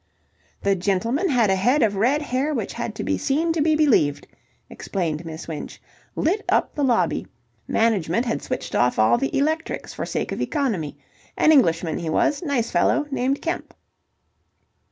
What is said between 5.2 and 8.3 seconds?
Miss Winch. "Lit up the lobby. Management